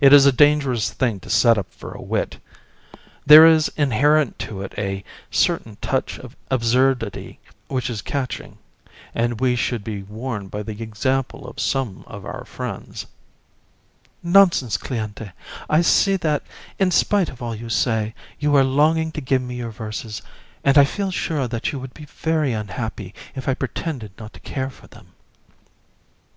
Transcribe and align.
It 0.00 0.12
is 0.12 0.24
a 0.24 0.30
dangerous 0.30 0.92
thing 0.92 1.18
to 1.18 1.28
set 1.28 1.58
up 1.58 1.66
for 1.74 1.90
a 1.90 2.00
wit. 2.00 2.38
There 3.26 3.44
is 3.44 3.72
inherent 3.76 4.38
to 4.38 4.62
it 4.62 4.72
a 4.78 5.02
certain 5.32 5.78
touch 5.82 6.16
of 6.20 6.36
absurdity 6.48 7.40
which 7.66 7.90
is 7.90 8.00
catching, 8.00 8.58
and 9.16 9.40
we 9.40 9.56
should 9.56 9.82
be 9.82 10.04
warned 10.04 10.52
by 10.52 10.62
the 10.62 10.80
example 10.80 11.48
of 11.48 11.58
some 11.58 12.04
of 12.06 12.24
our 12.24 12.44
friends. 12.44 13.02
JU. 13.02 13.06
Nonsense, 14.22 14.78
Cléante; 14.78 15.32
I 15.68 15.80
see 15.80 16.14
that, 16.18 16.44
in 16.78 16.92
spite 16.92 17.28
of 17.28 17.42
all 17.42 17.56
you 17.56 17.68
say, 17.68 18.14
you 18.38 18.54
are 18.54 18.62
longing 18.62 19.10
to 19.10 19.20
give 19.20 19.42
me 19.42 19.56
your 19.56 19.72
verses; 19.72 20.22
and 20.62 20.78
I 20.78 20.84
feel 20.84 21.10
sure 21.10 21.48
that 21.48 21.72
you 21.72 21.80
would 21.80 21.94
be 21.94 22.04
very 22.04 22.52
unhappy 22.52 23.12
if 23.34 23.48
I 23.48 23.54
pretended 23.54 24.12
not 24.20 24.34
to 24.34 24.38
care 24.38 24.70
for 24.70 24.86
them. 24.86 25.14